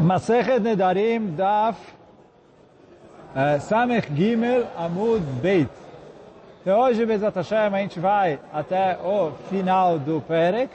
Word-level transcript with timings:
Masechet 0.00 0.60
Nedarim 0.60 1.34
Daf 1.36 1.76
uh, 3.34 3.58
Samech 3.60 4.14
Gimel 4.14 4.66
Amud 4.76 5.22
Beit. 5.40 5.70
Então 6.60 6.80
hoje, 6.80 7.06
Bezat 7.06 7.34
Hashem, 7.34 7.74
a 7.74 7.78
gente 7.78 7.98
vai 7.98 8.38
até 8.52 8.98
o 9.02 9.32
final 9.48 9.98
do 9.98 10.20
Perek 10.20 10.70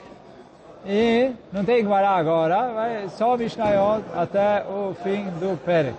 e 0.84 1.30
não 1.52 1.64
tem 1.64 1.82
Gemara 1.82 2.08
agora, 2.08 2.72
vai 2.72 3.08
só 3.10 3.36
Mishnayot 3.36 4.02
até 4.14 4.64
o 4.64 4.94
fim 5.04 5.24
do 5.38 5.56
Perek. 5.64 5.96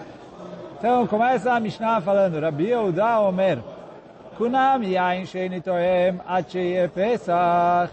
Então 0.77 1.07
começa 1.07 1.53
a 1.53 1.59
Mishnah 1.59 2.01
falando, 2.01 2.41
Rabi 2.41 2.71
Yehuda 2.71 3.21
Omer, 3.21 3.59
Kunam 4.37 4.83
yain 4.83 5.25
sheini 5.25 5.61
toem 5.61 6.19
ad 6.27 6.49
sheye 6.49 6.89
Pesach 6.89 7.91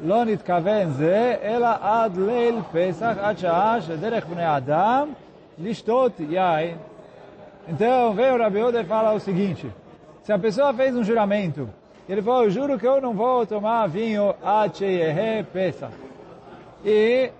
לא 0.00 0.24
נתכוון 0.24 0.90
זה, 0.90 1.36
אלא 1.42 1.68
עד 1.80 2.16
ליל 2.16 2.58
פסח, 2.72 3.16
עד 3.20 3.38
שעה 3.38 3.80
שדרך 3.80 4.26
בני 4.26 4.56
אדם 4.56 5.08
לשתות 5.58 6.20
יין. 6.20 6.76
Então, 7.68 8.14
veio 8.14 8.36
o 8.36 8.38
Rabi 8.38 8.62
Oda 8.62 8.80
e 8.80 8.84
fala 8.84 9.12
o 9.12 9.18
seguinte, 9.18 9.66
se 10.22 10.32
a 10.32 10.38
pessoa 10.38 10.72
fez 10.72 10.94
um 10.94 11.02
juramento, 11.02 11.68
ele 12.08 12.22
falou, 12.22 12.44
eu 12.44 12.50
juro 12.50 12.78
que 12.78 12.86
eu 12.86 13.00
não 13.00 13.12
vou 13.12 13.44
tomar 13.44 13.88
vinho 13.88 14.32
Acheyehe 14.40 15.42
Pesach. 15.52 15.92
E 16.84 17.32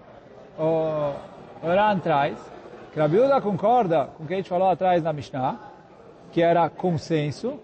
o 0.59 1.13
Oran 1.63 2.01
traz, 2.01 2.37
que 2.93 2.99
Rabi 2.99 3.21
Oda 3.21 3.41
concorda 3.41 4.09
com 4.17 4.25
o 4.25 4.27
que 4.27 4.35
a 4.35 4.37
gente 4.37 4.49
falou 4.49 4.69
atrás 4.69 5.01
na 5.01 5.13
Mishnah, 5.13 5.61
que 6.33 6.43
era 6.43 6.69
consenso, 6.69 7.61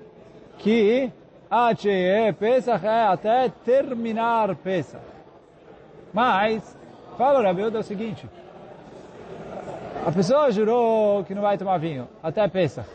que 0.58 1.10
Acheyehe 1.49 2.33
Pesach 2.33 2.85
é 2.85 3.03
até 3.03 3.49
terminar 3.63 4.53
Pesach. 4.55 5.03
Mas, 6.13 6.77
fala 7.17 7.39
o 7.39 7.43
Rabi 7.43 7.63
Oda 7.63 7.79
o 7.79 7.83
seguinte, 7.83 8.29
a 10.05 10.11
pessoa 10.11 10.51
jurou 10.51 11.23
que 11.23 11.33
não 11.33 11.41
vai 11.41 11.57
tomar 11.57 11.77
vinho 11.77 12.07
até 12.21 12.47
Pesach. 12.47 12.87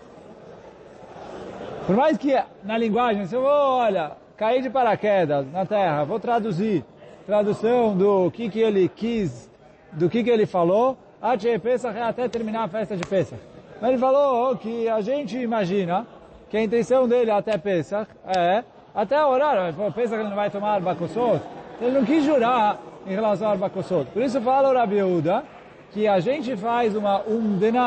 Por 1.87 1.97
mais 1.97 2.19
que 2.19 2.39
na 2.63 2.77
linguagem, 2.77 3.27
se 3.27 3.35
eu 3.35 3.41
vou, 3.41 3.51
olha, 3.51 4.13
cair 4.37 4.63
de 4.63 4.71
paraquedas 4.71 5.51
na 5.51 5.65
terra, 5.65 6.05
vou 6.05 6.21
traduzir, 6.21 6.85
tradução 7.27 7.97
do 7.97 8.31
que 8.31 8.51
que 8.51 8.61
ele 8.61 8.89
quis, 8.89 9.51
do 9.93 10.11
que 10.11 10.23
que 10.23 10.31
ele 10.31 10.47
falou, 10.47 10.97
Acheyehe 11.23 11.59
Pesach 11.59 11.97
é 11.97 12.03
até 12.03 12.29
terminar 12.29 12.65
a 12.65 12.69
festa 12.69 12.97
de 12.97 13.07
Pesach. 13.07 13.41
Mas 13.81 13.91
ele 13.91 13.99
falou 13.99 14.55
que 14.57 14.89
a 14.89 15.01
gente 15.01 15.37
imagina 15.39 16.07
que 16.53 16.59
a 16.59 16.63
intenção 16.63 17.09
dele 17.09 17.31
até 17.31 17.57
Pesach 17.57 18.07
é 18.27 18.63
até 18.95 19.25
orar. 19.25 19.73
Falou, 19.73 19.91
Pesach 19.91 20.21
ele 20.21 20.29
não 20.29 20.37
vai 20.37 20.51
tomar 20.51 20.83
Bakosot. 20.83 21.41
Ele 21.81 21.93
não 21.93 22.05
quis 22.05 22.23
jurar 22.23 22.79
em 23.07 23.15
relação 23.15 23.49
ao 23.49 23.57
Bakosot. 23.57 24.05
Por 24.13 24.23
isso 24.23 24.39
fala 24.43 24.69
o 24.69 24.75
Rabi 24.75 24.97
Yehuda 24.97 25.45
que 25.93 26.07
a 26.07 26.21
gente 26.21 26.55
faz 26.55 26.95
uma 26.95 27.23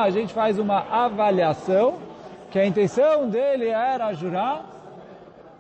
a 0.04 0.10
gente 0.10 0.34
faz 0.34 0.58
uma 0.58 0.80
avaliação, 0.80 2.00
que 2.50 2.58
a 2.58 2.66
intenção 2.66 3.30
dele 3.30 3.68
era 3.68 4.12
jurar 4.14 4.66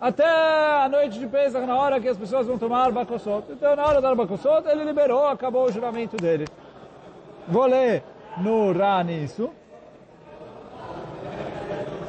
até 0.02 0.26
a 0.26 0.90
noite 0.90 1.20
de 1.20 1.28
Pesach, 1.28 1.64
na 1.64 1.78
hora 1.78 2.00
que 2.00 2.08
as 2.08 2.18
pessoas 2.18 2.48
vão 2.48 2.58
tomar 2.58 2.92
Bakosot. 2.92 3.46
Então, 3.52 3.76
na 3.76 3.86
hora 3.86 4.02
da 4.02 4.16
Bakosot, 4.16 4.68
ele 4.68 4.84
liberou, 4.84 5.28
acabou 5.28 5.66
o 5.66 5.72
juramento 5.72 6.18
dele. 6.18 6.48
Vou 7.48 7.68
ler 7.68 8.02
no 8.38 8.72
Ra 8.72 9.04
nisso. 9.04 9.52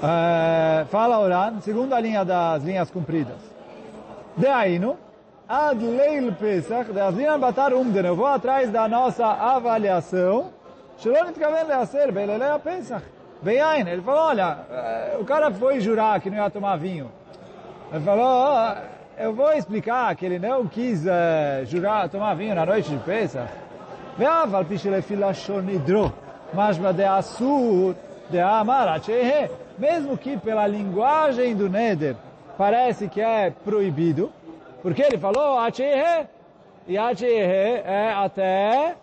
Uh, 0.06 0.86
fala 0.86 1.18
Oran, 1.18 1.60
segunda 1.60 1.98
linha 1.98 2.24
das 2.24 2.62
linhas 2.62 2.88
compridas. 2.92 3.38
De 4.36 4.46
Ainu, 4.46 4.96
ad 5.48 5.84
leil 5.84 6.32
Pesach, 6.32 6.92
das 6.92 7.12
linhas 7.16 7.40
batar 7.40 7.74
umden, 7.74 8.06
eu 8.06 8.14
vou 8.14 8.26
atrás 8.26 8.70
da 8.70 8.86
nossa 8.86 9.26
avaliação, 9.26 10.52
Shalom 10.98 11.30
Itkaven 11.30 11.64
leaser, 11.66 12.12
belelea 12.12 12.56
Pesach. 12.60 13.04
Beyain, 13.42 13.88
ele 13.88 14.00
falou, 14.00 14.28
olha, 14.28 14.58
uh, 14.70 15.20
o 15.20 15.24
cara 15.24 15.50
foi 15.50 15.80
jurar 15.80 16.20
que 16.20 16.30
não 16.30 16.38
ia 16.38 16.50
tomar 16.50 16.76
vinho. 16.76 17.10
Ele 17.92 18.04
falou, 18.04 18.46
oh, 18.46 18.74
eu 19.18 19.34
vou 19.34 19.52
explicar 19.54 20.14
que 20.14 20.24
ele 20.24 20.38
não 20.38 20.68
quis 20.68 21.04
uh, 21.04 21.64
jurar, 21.64 22.08
tomar 22.08 22.34
vinho 22.34 22.54
na 22.54 22.64
noite 22.64 22.90
de 22.90 22.98
Pesach. 22.98 23.50
Ve'aval 24.16 24.64
pishele 24.64 25.02
filashonidro, 25.02 26.12
mashba 26.54 26.92
de 26.92 27.02
asur, 27.02 27.96
de 28.30 28.38
amar, 28.38 28.88
mesmo 29.78 30.16
que 30.16 30.36
pela 30.36 30.66
linguagem 30.66 31.54
do 31.54 31.68
Neder 31.68 32.16
parece 32.56 33.08
que 33.08 33.20
é 33.20 33.50
proibido, 33.50 34.32
porque 34.82 35.02
ele 35.02 35.18
falou 35.18 35.58
Achehe, 35.58 36.26
e 36.86 36.96
Achehe 36.96 37.82
é 37.84 38.12
até 38.14 38.96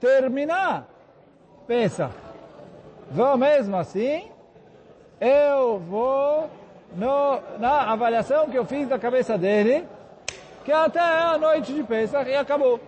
terminar. 0.00 0.86
Pensa, 1.66 2.10
vou 3.10 3.36
mesmo 3.36 3.76
assim, 3.76 4.30
eu 5.20 5.78
vou 5.78 6.50
no, 6.96 7.40
na 7.58 7.92
avaliação 7.92 8.48
que 8.48 8.56
eu 8.56 8.64
fiz 8.64 8.88
da 8.88 8.98
cabeça 8.98 9.38
dele, 9.38 9.86
que 10.64 10.72
até 10.72 11.00
a 11.00 11.38
noite 11.38 11.72
de 11.72 11.82
Pesach 11.82 12.28
e 12.28 12.36
acabou. 12.36 12.80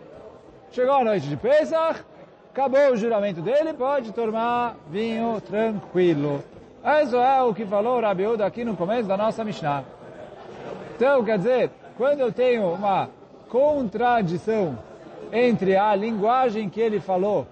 Chegou 0.71 0.95
a 0.95 1.05
noite 1.05 1.29
de 1.29 1.37
Pesach, 1.37 2.01
acabou 2.51 2.93
o 2.93 2.97
juramento 2.97 3.41
dele, 3.41 3.73
pode 3.73 4.13
tomar 4.13 4.77
vinho 4.91 5.41
tranquilo. 5.41 6.43
Isso 6.85 7.17
é 7.17 7.43
o 7.43 7.55
que 7.55 7.65
falou 7.65 7.97
o 7.97 8.01
Rabi 8.03 8.27
Uda 8.27 8.45
aqui 8.45 8.63
no 8.63 8.77
começo 8.77 9.09
da 9.09 9.17
nossa 9.17 9.43
Mishnah. 9.43 9.85
Então, 10.95 11.25
quer 11.25 11.39
dizer, 11.39 11.71
quando 11.97 12.21
eu 12.21 12.31
tenho 12.31 12.75
uma 12.75 13.09
contradição 13.49 14.79
entre 15.33 15.79
a 15.79 15.97
linguagem 15.97 16.69
que 16.69 16.79
ele 16.79 17.01
falou 17.01 17.47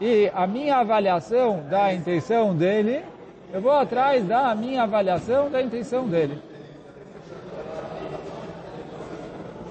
e 0.00 0.28
a 0.34 0.48
minha 0.48 0.78
avaliação 0.78 1.62
da 1.70 1.94
intenção 1.94 2.56
dele, 2.56 3.04
eu 3.52 3.60
vou 3.60 3.70
atrás 3.70 4.24
da 4.26 4.52
minha 4.52 4.82
avaliação 4.82 5.48
da 5.48 5.62
intenção 5.62 6.08
dele. 6.08 6.42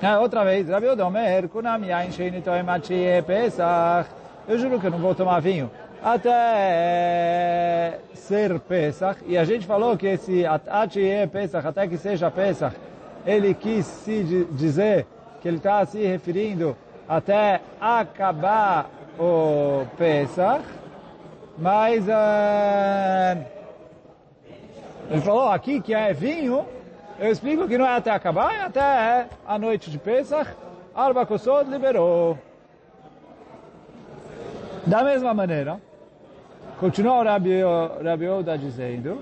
É, 0.01 0.17
outra 0.17 0.45
vez, 0.45 0.69
Rabi 0.69 0.88
Uda 0.88 1.05
Omer, 1.05 1.50
Kunam 1.50 1.83
Yain 1.83 2.11
Sheini 2.11 2.41
Toem 2.41 2.63
Pesach. 3.27 4.09
Eu 4.47 4.57
juro 4.57 4.79
que 4.79 4.88
eu 4.88 4.91
não 4.91 5.00
vou 5.00 5.13
tomar 5.13 5.41
vinho 5.41 5.69
até 6.03 8.00
ser 8.13 8.59
Pesach, 8.59 9.22
e 9.28 9.38
a 9.38 9.44
gente 9.44 9.67
falou 9.67 9.95
que 9.95 10.07
esse 10.07 10.45
Atachie 10.45 11.28
Pesach, 11.31 11.67
até 11.67 11.88
que 11.88 11.97
seja 11.97 12.31
Pesach, 12.31 12.75
ele 13.25 13.53
quis 13.53 13.85
se 13.85 14.47
dizer 14.51 15.06
que 15.41 15.47
ele 15.47 15.57
está 15.57 15.85
se 15.85 16.03
referindo 16.03 16.75
até 17.07 17.62
acabar 17.79 18.89
o 19.19 19.85
Pesach, 19.97 20.63
mas 21.57 22.07
uh, 22.07 23.45
ele 25.09 25.22
falou 25.22 25.50
aqui 25.50 25.81
que 25.81 25.94
é 25.94 26.13
vinho, 26.13 26.66
eu 27.19 27.31
explico 27.31 27.68
que 27.68 27.78
não 27.78 27.85
é 27.85 27.95
até 27.95 28.09
acabar, 28.09 28.53
é 28.53 28.62
até 28.62 29.28
a 29.45 29.59
noite 29.59 29.91
de 29.91 30.00
Pesach, 30.00 30.50
Arba 30.95 31.25
Kosod 31.25 31.69
liberou. 31.69 32.38
Da 34.88 35.03
mesma 35.03 35.31
maneira, 35.33 35.79
Continua 36.81 37.19
o 37.19 37.24
Rabi, 37.24 38.28
Oda 38.28 38.58
dizendo, 38.58 39.22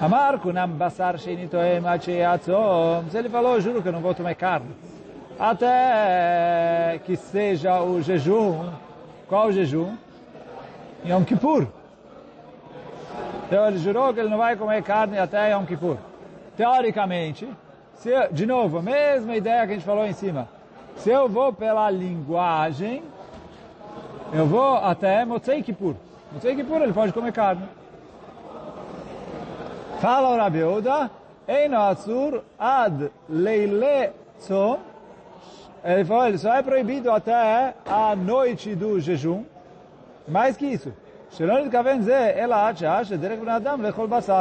Amar 0.00 0.40
kunam 0.40 0.66
basar 0.66 1.16
sheini 1.16 1.46
toem 1.46 1.78
atzom. 2.26 3.04
Se 3.08 3.18
ele 3.18 3.28
falou, 3.28 3.60
juro 3.60 3.80
que 3.80 3.86
eu 3.88 3.92
não 3.92 4.00
vou 4.00 4.12
tomar 4.16 4.34
carne. 4.34 4.74
Até 5.38 7.00
que 7.04 7.14
seja 7.14 7.80
o 7.80 8.02
jejum. 8.02 8.68
Qual 9.28 9.46
o 9.46 9.52
jejum? 9.52 9.94
Yom 11.06 11.22
Kippur. 11.22 11.68
Então 13.46 13.68
ele 13.68 13.78
jurou 13.78 14.12
que 14.12 14.18
ele 14.18 14.28
não 14.28 14.38
vai 14.38 14.56
comer 14.56 14.82
carne 14.82 15.20
até 15.20 15.52
Yom 15.52 15.64
Kippur. 15.64 15.98
Teoricamente, 16.56 17.48
se 17.94 18.08
eu, 18.08 18.32
de 18.32 18.44
novo, 18.44 18.78
a 18.78 18.82
mesma 18.82 19.36
ideia 19.36 19.64
que 19.66 19.70
a 19.70 19.74
gente 19.76 19.86
falou 19.86 20.04
em 20.04 20.14
cima. 20.14 20.48
Se 20.96 21.10
eu 21.10 21.28
vou 21.28 21.52
pela 21.52 21.88
linguagem, 21.92 23.04
eu 24.32 24.46
vou 24.46 24.76
até 24.76 25.24
Motzei 25.24 25.62
Kippur. 25.62 25.94
Motzei 26.32 26.56
Kippur 26.56 26.80
ele 26.80 26.92
pode 26.92 27.12
comer 27.12 27.32
carne. 27.32 27.68
Fala 30.00 30.30
o 30.30 30.36
Rabi 30.36 30.62
Oda, 30.64 31.10
Eino 31.46 31.78
Atzur 31.78 32.42
ad 32.58 33.10
leile 33.28 34.10
tzom. 34.40 34.78
Ele 35.84 36.04
falou, 36.04 36.26
ele 36.26 36.38
só 36.38 36.54
é 36.54 36.62
proibido 36.62 37.10
até 37.10 37.74
a 37.84 38.16
noite 38.16 38.74
do 38.74 38.98
jejum. 39.00 39.44
Mais 40.26 40.56
que 40.56 40.66
isso. 40.66 40.92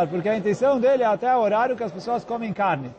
Porque 0.09 0.29
a 0.29 0.37
intenção 0.37 0.79
dele 0.79 1.03
é 1.03 1.05
até 1.05 1.35
o 1.35 1.39
horário 1.39 1.75
que 1.75 1.83
as 1.83 1.91
pessoas 1.91 2.23
comem 2.23 2.53
carne. 2.53 2.91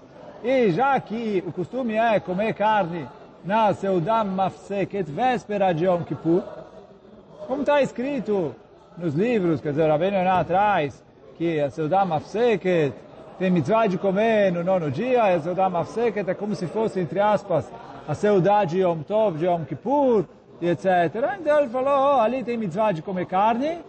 E 0.43 0.70
já 0.70 0.99
que 0.99 1.43
o 1.46 1.52
costume 1.52 1.94
é 1.94 2.19
comer 2.19 2.52
carne 2.55 3.08
na 3.44 3.72
Seudam 3.75 4.25
Mafseket, 4.25 5.11
véspera 5.11 5.72
de 5.72 5.84
Yom 5.84 6.02
Kippur, 6.02 6.43
como 7.46 7.62
está 7.62 7.82
escrito 7.82 8.54
nos 8.96 9.14
livros, 9.14 9.60
quer 9.60 9.70
dizer, 9.70 9.88
Rabbeinu 9.88 10.16
Yonah 10.18 10.40
atrás, 10.40 11.04
que 11.36 11.60
a 11.60 11.70
Seudá 11.70 12.04
Mafseket 12.04 12.94
tem 13.38 13.50
mitzvah 13.50 13.86
de 13.86 13.98
comer 13.98 14.52
no 14.52 14.62
nono 14.62 14.90
dia, 14.90 15.24
a 15.24 15.40
Seudá 15.40 15.68
Mafseket 15.68 16.28
é 16.28 16.34
como 16.34 16.54
se 16.54 16.66
fosse, 16.66 17.00
entre 17.00 17.20
aspas, 17.20 17.70
a 18.06 18.14
Seudá 18.14 18.64
de 18.64 18.80
Yom 18.80 19.02
Tov, 19.02 19.38
de 19.38 19.46
Yom 19.46 19.64
Kippur, 19.64 20.24
etc. 20.60 20.86
Então 21.40 21.58
ele 21.58 21.68
falou, 21.68 22.16
oh, 22.16 22.20
ali 22.20 22.44
tem 22.44 22.56
mitzvah 22.56 22.92
de 22.92 23.02
comer 23.02 23.26
carne. 23.26 23.80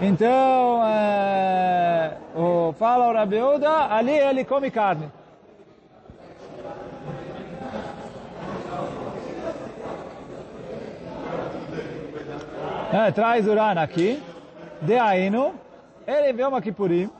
Então, 0.00 0.82
é, 0.86 2.16
o, 2.34 2.72
fala 2.72 3.08
o 3.08 3.12
Rabi 3.12 3.40
Uda, 3.42 3.94
ali 3.94 4.12
ele 4.12 4.44
come 4.44 4.70
carne. 4.70 5.10
É, 12.96 13.10
traz 13.10 13.46
Urana 13.46 13.82
aqui. 13.82 14.22
De 14.80 14.96
Ainu, 14.96 15.52
ele 16.06 16.32
viu 16.32 16.48
uma 16.48 16.62
Kippurim, 16.62 17.10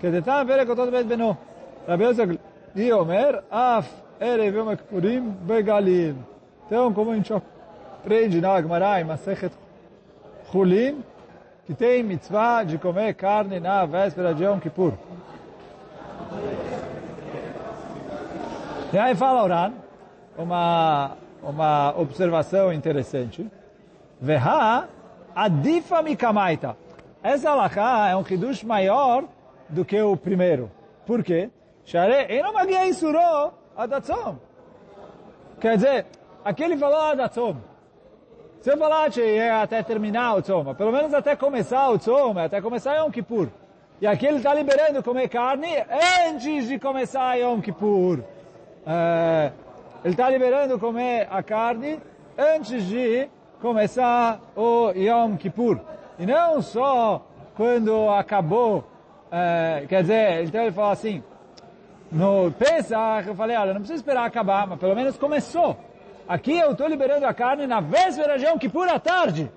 que 0.00 0.10
de 0.10 0.22
tal 0.22 0.44
ver 0.44 0.66
que 0.66 0.74
todo 0.74 0.90
bem 0.90 1.04
beno. 1.04 1.38
Rabi 1.86 2.04
Uda, 2.04 2.38
e 2.74 2.92
Omer, 2.92 3.40
af, 3.48 3.88
ele 4.20 4.50
viu 4.50 4.64
uma 4.64 4.76
Kippurim, 4.76 5.20
begalil. 5.42 6.16
Então, 6.66 6.92
como 6.92 7.12
a 7.12 7.14
gente 7.14 7.32
aprende 7.32 8.40
na 8.40 8.56
Agmará, 8.56 9.00
em 9.00 9.04
Masechet 9.04 9.52
Chulin, 10.50 11.00
que 11.64 11.74
tem 11.74 12.02
mitzvah 12.02 12.64
de 12.64 12.76
comer 12.76 13.14
carne 13.14 13.60
na 13.60 13.86
véspera 13.86 14.34
de 14.34 14.42
Yom 14.42 14.58
Kippur. 14.58 14.94
E 18.92 18.98
aí 18.98 19.14
fala 19.14 19.44
Oran, 19.44 19.72
uma, 20.36 21.12
uma 21.40 21.94
observação 21.96 22.72
interessante. 22.72 23.48
Veha 24.20 24.88
adifa 25.34 26.02
mikamaita. 26.02 26.76
Essa 27.22 27.50
alahá 27.50 28.08
é 28.08 28.16
um 28.16 28.24
hidush 28.28 28.64
maior 28.64 29.24
do 29.68 29.84
que 29.84 30.00
o 30.00 30.16
primeiro. 30.16 30.70
Por 31.06 31.22
quê? 31.22 31.50
Quer 35.60 35.76
dizer, 35.76 36.06
Aqui 36.44 36.64
ele 36.64 36.76
falou 36.76 36.98
Adatzom. 36.98 37.56
Se 38.60 38.72
eu 38.72 38.78
falar 38.78 39.10
que 39.10 39.20
é 39.20 39.50
até 39.50 39.82
terminar 39.82 40.36
o 40.36 40.42
Tzom, 40.42 40.74
pelo 40.74 40.92
menos 40.92 41.12
até 41.12 41.36
começar 41.36 41.88
o 41.90 41.98
Tzom, 41.98 42.38
até 42.38 42.60
começar 42.60 42.96
Yom 42.96 43.10
Kippur. 43.10 43.48
E 44.00 44.06
aqui 44.06 44.26
ele 44.26 44.38
está 44.38 44.54
liberando 44.54 45.02
comer 45.02 45.28
carne 45.28 45.68
antes 46.26 46.66
de 46.66 46.78
começar 46.78 47.34
Yom 47.36 47.60
Kippur. 47.60 48.20
É, 48.86 49.52
ele 50.02 50.14
está 50.14 50.30
liberando 50.30 50.78
comer 50.78 51.28
a 51.30 51.42
carne 51.42 52.00
antes 52.38 52.84
de 52.84 53.28
começar 53.60 54.40
o 54.56 54.90
Yom 54.92 55.36
Kippur. 55.36 55.78
E 56.18 56.26
não 56.26 56.60
só 56.62 57.24
quando 57.54 58.08
acabou, 58.10 58.84
é, 59.30 59.84
quer 59.88 60.02
dizer, 60.02 60.44
então 60.44 60.62
ele 60.62 60.72
falou 60.72 60.90
assim, 60.90 61.22
no 62.10 62.50
Pesach 62.52 63.28
eu 63.28 63.34
falei, 63.34 63.56
olha, 63.56 63.74
não 63.74 63.80
precisa 63.80 64.00
esperar 64.00 64.24
acabar, 64.24 64.66
mas 64.66 64.78
pelo 64.78 64.94
menos 64.94 65.16
começou. 65.16 65.76
Aqui 66.26 66.56
eu 66.56 66.72
estou 66.72 66.88
liberando 66.88 67.26
a 67.26 67.34
carne 67.34 67.66
na 67.66 67.80
véspera 67.80 68.38
de 68.38 68.46
Yom 68.46 68.58
Kippur 68.58 68.88
à 68.88 68.98
tarde. 68.98 69.50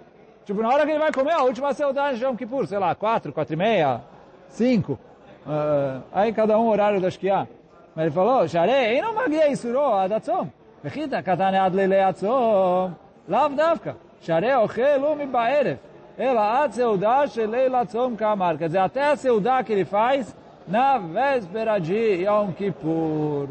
Tipo, 0.45 0.61
na 0.61 0.69
hora 0.69 0.85
que 0.85 0.91
ele 0.91 0.99
vai 0.99 1.11
comer, 1.11 1.33
a 1.33 1.43
última 1.43 1.73
saudade 1.73 2.17
de 2.17 2.25
Yom 2.25 2.35
Kippur, 2.35 2.67
sei 2.67 2.79
lá, 2.79 2.93
quatro, 2.95 3.31
quatro 3.31 3.53
e 3.53 3.57
meia, 3.57 4.01
cinco. 4.49 4.99
Uh, 5.45 6.01
aí 6.11 6.33
cada 6.33 6.57
um 6.57 6.67
horário 6.67 6.99
da 6.99 7.09
Shkia. 7.09 7.47
Mas 7.95 8.05
ele 8.05 8.13
falou, 8.13 8.47
Sharei, 8.47 9.01
não 9.01 9.13
magia 9.13 9.49
isso, 9.49 9.77
a 9.77 10.07
datzom. 10.07 10.49
Vechita 10.83 11.21
katane 11.21 11.57
ad 11.57 11.75
lele 11.75 11.99
atzom. 12.01 13.02
לאו 13.28 13.48
דווקא. 13.56 13.92
שהרי 14.20 14.54
אוכל 14.54 15.00
הוא 15.00 15.14
מבערב, 15.16 15.76
אלא 16.18 16.40
עד 16.40 16.72
סעודה 16.72 17.26
של 17.26 17.50
ליל 17.50 17.74
הצום 17.74 18.16
כאמר. 18.16 18.54
Quer 18.58 18.68
dizer, 18.68 18.78
até 18.78 19.12
a 19.12 19.16
סעודה 19.16 19.62
que 19.62 19.72
ele 19.72 19.84
faz 19.84 20.34
na 20.66 20.98
véspera 20.98 21.78
de 21.78 22.24
Yom 22.24 22.52
Kippur. 22.52 23.48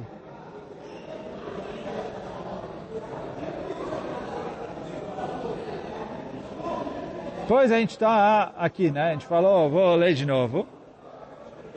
Depois 7.41 7.71
a 7.71 7.79
gente 7.79 7.91
está 7.91 8.51
aqui, 8.57 8.91
né? 8.91 9.03
A 9.03 9.11
gente 9.13 9.25
falou, 9.25 9.69
vou 9.69 9.95
ler 9.95 10.13
de 10.13 10.25
novo. 10.25 10.67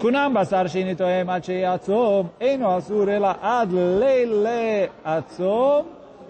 Kunam 0.00 0.32
basar 0.32 0.68
sheni 0.68 0.96
toem 0.96 1.28
achei 1.28 1.64
atzom, 1.64 2.30
eino 2.40 2.68
asur 2.76 3.08
ela 3.08 3.38
ad 3.40 3.70
leile 3.70 4.90
atzom, 5.04 5.84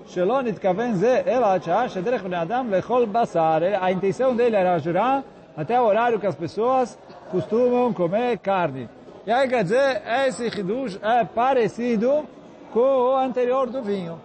Shelon 0.07 0.47
itkaven 0.47 0.95
ze 0.95 1.23
ela 1.25 1.55
atchah 1.55 1.89
shederech 1.89 2.23
bnei 2.23 2.39
adam 2.39 2.69
lechol 2.69 3.05
basar. 3.05 3.63
A 3.81 3.91
intenção 3.91 4.35
dele 4.35 4.55
era 4.55 4.77
jurar 4.79 5.23
até 5.57 5.79
o 5.79 5.85
horário 5.85 6.19
que 6.19 6.27
as 6.27 6.35
pessoas 6.35 6.97
costumam 7.31 7.93
comer 7.93 8.37
carne. 8.37 8.89
E 9.25 9.31
aí 9.31 9.47
quer 9.47 9.63
dizer, 9.63 10.03
esse 10.27 10.47
hidush 10.47 10.99
é 11.01 11.23
parecido 11.23 12.25
com 12.71 12.79
o 12.79 13.17
anterior 13.17 13.67
do 13.67 13.81
vinho. 13.81 14.21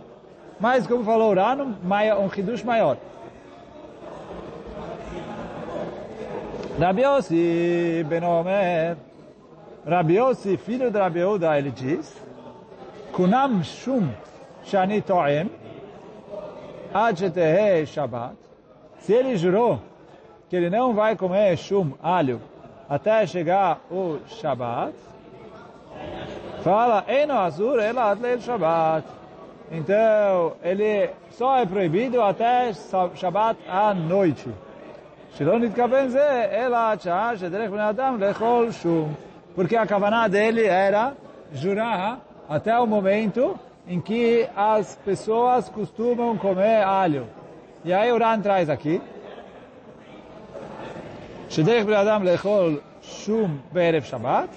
Mas 0.59 0.87
como 0.87 1.03
falou 1.05 1.31
Urano, 1.31 1.77
um 2.19 2.29
hidush 2.39 2.63
maior. 2.63 2.99
Rabi 6.79 7.03
Yossi 7.03 8.05
ben 8.09 8.25
Omer, 8.25 8.97
Rabi 9.87 10.17
Yossi, 10.17 10.57
filho 10.57 10.91
de 10.91 10.99
Rabi 10.99 11.23
Uda, 11.23 11.59
ele 11.59 11.73
Kunam 13.13 13.63
shum 13.63 14.09
shani 14.65 15.03
to'em, 15.03 15.51
ad 16.94 17.18
shetehe 17.18 17.86
Shabbat, 17.86 18.36
se 19.00 19.14
ele 19.14 19.38
jurou 19.38 19.80
que 20.50 20.56
ele 20.56 20.70
não 20.70 20.94
vai 20.94 21.16
comer 21.16 21.58
shum, 21.58 21.92
alho, 22.02 22.42
até 22.90 23.26
chegar 23.26 23.80
o 23.92 24.20
Shabbat, 24.28 24.94
fala, 26.64 27.06
Eino 27.08 27.34
azur 27.34 27.80
ela 27.80 28.12
adleil 28.12 28.40
Shabbat. 28.42 29.06
Então, 29.72 30.54
ele 30.64 31.10
só 31.32 31.58
é 31.58 31.66
proibido 31.66 32.22
até 32.22 32.72
Shabbat 33.16 33.58
à 33.68 33.94
noite. 33.94 34.50
שלא 35.38 35.60
נתכוון 35.60 36.08
זה, 36.08 36.46
אלא 36.52 36.92
עד 36.92 37.02
שעה 37.02 37.38
שדרך 37.38 37.70
בני 37.70 37.90
אדם 37.90 38.20
לאכול 38.20 38.72
שום. 38.72 39.14
Porque 39.56 39.78
a 39.78 39.86
kavaná 39.86 40.28
dele 40.28 40.66
era 40.66 41.14
jurar 41.54 42.20
até 42.50 42.78
o 42.78 42.86
momento 42.86 43.58
em 43.90 44.00
que 44.02 44.48
as 44.56 44.96
pessoas 45.06 45.70
costumam 45.70 46.38
comer 46.38 46.84
alho. 46.84 47.28
E 47.84 47.94
aí 47.94 48.12
o 48.12 48.18
Ran 48.18 48.42
traz 48.42 48.70
aqui. 48.70 49.02
שדרך 51.50 51.86
בני 51.86 52.02
אדם 52.02 52.24
לאכול 52.24 52.80
שום 53.02 53.58
בערב 53.72 54.04
שבת, 54.04 54.50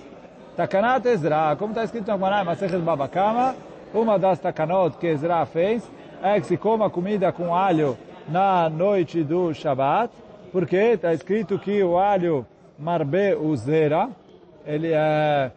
תקנת 0.56 1.06
עזרא, 1.06 1.54
como 1.58 1.72
está 1.72 1.84
escrito 1.84 2.08
na 2.08 2.16
Gemara 2.16 2.40
em 2.40 2.44
Masechet 2.44 2.78
Baba 2.78 3.06
Kama, 3.06 3.54
uma 3.94 4.18
das 4.18 4.38
takanos 4.40 4.96
que 4.96 5.06
Ezra 5.06 5.46
fez 5.46 5.82
é 6.22 6.40
que 6.40 6.46
se 6.46 6.56
coma 6.56 6.90
comida 6.90 7.30
com 7.30 7.54
alho 7.54 7.96
na 8.28 8.68
noite 8.68 9.22
do 9.22 9.54
Shabat, 9.54 10.12
porque 10.50 10.76
está 10.76 11.12
escrito 11.12 11.58
que 11.58 11.82
o 11.82 11.98
alho 11.98 12.44
marbe 12.78 13.34
uzera, 13.34 14.08
ele 14.66 14.90
é, 14.92 15.50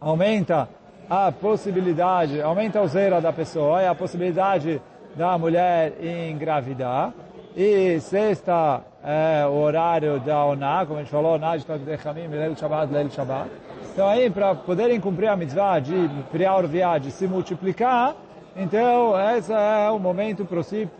aumenta 0.00 0.68
a 1.09 1.31
possibilidade, 1.31 2.41
aumenta 2.41 2.81
o 2.81 2.87
zera 2.87 3.19
da 3.19 3.33
pessoa 3.33 3.81
e 3.81 3.87
a 3.87 3.95
possibilidade 3.95 4.81
da 5.15 5.37
mulher 5.37 5.93
engravidar. 6.01 7.13
E 7.55 7.99
sexta 7.99 8.81
é 9.03 9.45
o 9.45 9.61
horário 9.61 10.19
da 10.21 10.45
Oná, 10.45 10.85
como 10.85 10.99
a 10.99 11.03
gente 11.03 11.11
falou, 11.11 11.35
Oná 11.35 11.57
de 11.57 11.65
Tagdechamim, 11.65 12.27
Leil 12.27 12.55
Shabbat, 12.55 12.93
Leil 12.93 13.09
Shabbat. 13.09 13.49
Então 13.91 14.07
aí, 14.07 14.29
para 14.29 14.55
poderem 14.55 15.01
cumprir 15.01 15.27
a 15.27 15.35
mitzvah 15.35 15.79
de 15.79 16.09
criar 16.31 16.97
de 16.97 17.11
se 17.11 17.27
multiplicar, 17.27 18.15
então 18.55 19.13
esse 19.35 19.51
é 19.51 19.89
o 19.89 19.99
momento 19.99 20.47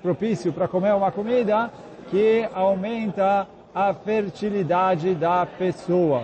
propício 0.01 0.51
para 0.51 0.67
comer 0.67 0.93
uma 0.93 1.12
comida 1.12 1.72
que 2.10 2.46
aumenta 2.53 3.48
a 3.74 3.93
fertilidade 3.93 5.15
da 5.15 5.46
pessoa. 5.46 6.24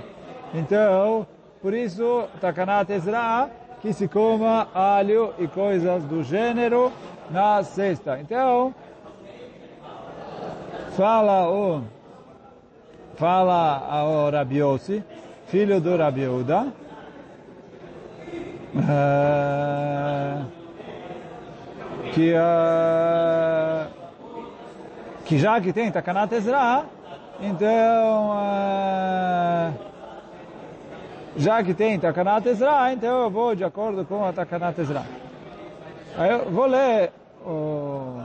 Então, 0.53 1.25
por 1.61 1.73
isso, 1.73 2.25
Takanat 2.41 2.91
Ezra, 2.91 3.49
que 3.81 3.93
se 3.93 4.07
coma 4.07 4.67
alho 4.73 5.33
e 5.37 5.47
coisas 5.47 6.03
do 6.03 6.23
gênero 6.23 6.91
na 7.29 7.63
cesta. 7.63 8.19
Então, 8.19 8.73
fala 10.95 11.49
o 11.49 11.83
fala 13.15 14.03
o 14.03 14.29
Rabiossi, 14.29 15.03
filho 15.47 15.81
do 15.81 15.97
Rabiuda, 15.97 16.67
uh, 18.75 20.45
que 22.13 22.33
uh, 22.33 23.87
que 25.25 25.37
já 25.39 25.59
que 25.59 25.73
tem 25.73 25.91
Takanat 25.91 26.31
Ezra, 26.33 26.85
então, 27.39 28.31
uh, 28.31 29.86
já 31.37 31.63
que 31.63 31.73
tem 31.73 31.99
Takanat 31.99 32.47
Ezra, 32.47 32.91
então 32.93 33.23
eu 33.23 33.29
vou 33.29 33.55
de 33.55 33.63
acordo 33.63 34.03
com 34.05 34.25
a 34.25 34.33
Takanat 34.33 34.79
Ezra. 34.79 35.03
Aí 36.17 36.31
eu 36.31 36.51
vou 36.51 36.65
ler 36.65 37.11
o... 37.45 38.21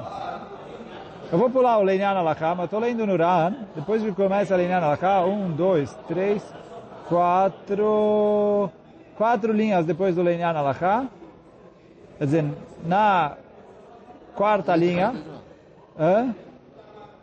Eu 1.31 1.39
vou 1.39 1.49
pular 1.49 1.79
o 1.79 1.83
Leinyan 1.83 2.11
Alakha, 2.11 2.55
mas 2.55 2.65
estou 2.65 2.81
lendo 2.81 3.07
no 3.07 3.17
Ran, 3.17 3.55
depois 3.75 4.03
que 4.03 4.13
começa 4.13 4.53
a 4.53 4.57
Leinyan 4.57 4.81
Alakha, 4.81 5.21
um, 5.21 5.51
dois, 5.51 5.97
três, 6.07 6.43
quatro, 7.09 8.71
quatro 9.17 9.53
linhas 9.53 9.87
depois 9.87 10.15
do 10.15 10.23
Leinyan 10.23 10.53
Alakha, 10.53 11.07
quer 12.19 12.25
dizer, 12.25 12.45
na 12.85 13.33
quarta 14.35 14.77
linha, 14.77 15.15
Hã? 15.99 16.35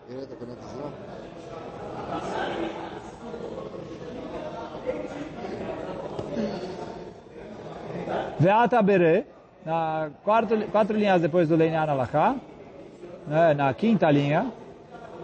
Ele 0.07 0.21
está 0.21 0.35
conectado. 0.35 0.93
Veata 8.39 8.81
Bere, 8.81 9.25
na 9.65 10.09
quarto, 10.23 10.57
quatro 10.71 10.97
linhas 10.97 11.21
depois 11.21 11.47
do 11.47 11.55
Leinyan 11.55 11.81
Alachá, 11.81 12.35
né, 13.27 13.53
na 13.53 13.73
quinta 13.73 14.09
linha, 14.09 14.51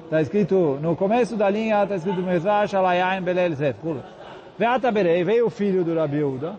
está 0.04 0.22
escrito, 0.22 0.78
no 0.82 0.96
começo 0.96 1.36
da 1.36 1.50
linha 1.50 1.84
está 1.84 1.96
escrito 1.96 2.22
Mezash 2.22 2.74
Alayain 2.76 3.22
Belel 3.22 3.56
Zef. 3.56 3.78
Veata 4.58 4.92
Bere, 4.92 5.24
veio 5.24 5.48
o 5.48 5.50
filho 5.50 5.84
do 5.84 5.96
Rabi 5.96 6.24
Uda, 6.24 6.56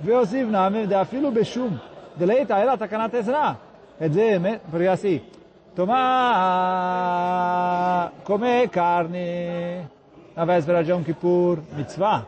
veio 0.00 0.24
Sivname, 0.26 0.86
de 0.86 0.94
Afilo 0.94 1.30
Beshum, 1.30 1.78
deleita 2.16 2.58
ela 2.58 2.76
takanat 2.76 3.14
Ezra. 3.14 3.56
Quer 3.98 4.08
dizer, 4.08 4.60
porque 4.70 4.86
assim, 4.88 5.20
tomar, 5.76 6.02
comer 8.24 8.68
carne 8.68 9.86
na 10.34 10.44
véspera 10.44 10.82
de 10.82 10.90
Yom 10.90 11.04
Kippur, 11.04 11.58
mitzvah. 11.76 12.26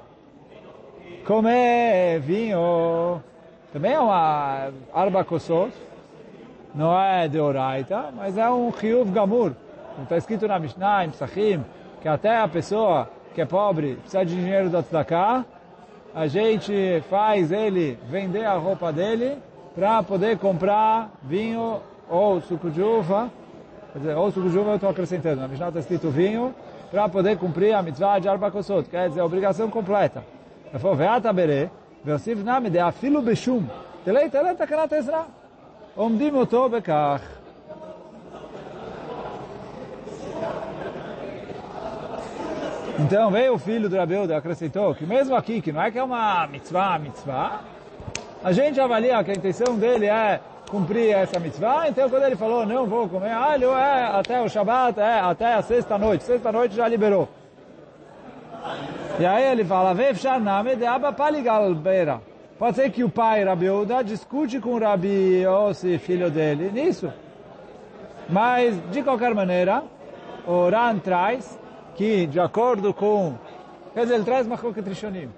Comer 1.26 2.20
vinho, 2.20 3.22
também 3.74 3.92
é 3.92 3.98
uma 3.98 4.70
arba 4.94 5.24
kosot, 5.24 5.72
não 6.72 6.96
é 6.96 7.26
de 7.26 7.40
oraita, 7.40 8.04
mas 8.16 8.38
é 8.38 8.48
um 8.48 8.70
chiyuv 8.70 9.10
gamur. 9.10 9.50
Está 10.00 10.16
escrito 10.16 10.46
na 10.46 10.60
Mishnah, 10.60 11.04
em 11.04 11.10
Psachim, 11.10 11.64
que 12.00 12.06
até 12.06 12.38
a 12.38 12.46
pessoa 12.46 13.10
que 13.34 13.40
é 13.40 13.44
pobre 13.44 13.96
precisa 13.96 14.24
de 14.24 14.36
dinheiro 14.36 14.70
da 14.70 14.80
tzedakah, 14.80 15.44
a 16.14 16.28
gente 16.28 17.02
faz 17.10 17.50
ele 17.50 17.98
vender 18.08 18.44
a 18.44 18.54
roupa 18.54 18.92
dele 18.92 19.38
para 19.74 20.04
poder 20.04 20.38
comprar 20.38 21.10
vinho 21.24 21.80
ou 22.08 22.40
suco 22.42 22.70
de 22.70 22.80
uva, 22.80 23.28
quer 23.92 23.98
dizer, 23.98 24.16
ou 24.16 24.30
suco 24.30 24.50
de 24.50 24.56
uva 24.56 24.70
eu 24.70 24.74
estou 24.76 24.90
acrescentando, 24.90 25.40
na 25.40 25.48
Mishnah 25.48 25.68
está 25.68 25.80
escrito 25.80 26.10
vinho, 26.10 26.54
para 26.92 27.08
poder 27.08 27.36
cumprir 27.38 27.74
a 27.74 27.82
mitzvah 27.82 28.20
de 28.20 28.28
Arba 28.28 28.52
Kosot, 28.52 28.88
quer 28.88 29.08
dizer, 29.08 29.20
a 29.20 29.24
obrigação 29.24 29.68
completa. 29.68 30.22
Ele 30.70 30.78
falou, 30.78 30.96
Veata 30.96 31.32
Bere, 31.32 31.72
Nami, 32.44 32.70
de 32.70 32.78
Afilu 32.78 33.22
Beshum, 33.22 33.64
Telei 34.04 34.28
Telei 34.28 34.54
Takanat 34.54 34.92
Ezra, 34.92 35.24
Omdim 35.96 36.36
Oto 36.36 36.68
Bekach. 36.68 37.24
Então 42.98 43.30
veio 43.30 43.54
o 43.54 43.58
filho 43.58 43.88
do 43.88 43.96
Rabeuda, 43.96 44.36
acrescentou 44.36 44.94
que 44.94 45.04
mesmo 45.04 45.34
aqui, 45.34 45.60
que 45.60 45.72
não 45.72 45.82
é 45.82 45.90
que 45.90 45.98
é 45.98 46.02
uma 46.02 46.46
mitzvah, 46.46 46.98
mitzvah, 46.98 47.60
a 48.42 48.52
gente 48.52 48.78
avalia 48.78 49.24
que 49.24 49.30
a 49.32 49.34
intenção 49.34 49.76
dele 49.76 50.06
é 50.06 50.40
cumprir 50.70 51.10
essa 51.10 51.40
mitzvah, 51.40 51.88
então 51.88 52.08
quando 52.08 52.24
ele 52.24 52.36
falou, 52.36 52.64
não 52.64 52.86
vou 52.86 53.08
comer 53.08 53.32
alho, 53.32 53.70
é 53.72 54.04
até 54.04 54.40
o 54.40 54.48
Shabbat, 54.48 55.00
é 55.00 55.20
até 55.20 55.54
a 55.54 55.62
sexta-noite, 55.62 56.22
sexta-noite 56.24 56.76
já 56.76 56.86
liberou. 56.86 57.28
E 59.18 59.26
aí 59.26 59.44
ele 59.44 59.64
fala. 59.64 59.94
Pode 62.58 62.76
ser 62.76 62.90
que 62.90 63.04
o 63.04 63.10
pai, 63.10 63.44
Rabi 63.44 63.68
Uda, 63.68 64.02
discute 64.02 64.60
com 64.60 64.78
Rabi 64.78 65.42
Yossi, 65.42 65.98
filho 65.98 66.30
dele, 66.30 66.70
nisso. 66.70 67.12
Mas, 68.28 68.80
de 68.90 69.02
qualquer 69.02 69.34
maneira, 69.34 69.82
o 70.46 70.68
Ran 70.68 70.98
traz 70.98 71.58
que, 71.94 72.26
de 72.26 72.40
acordo 72.40 72.94
com... 72.94 73.34
Quer 73.92 74.02
dizer, 74.02 74.14
ele 74.14 74.24
traz 74.24 74.46
Machloket 74.46 74.88
Rishonim. 74.88 75.28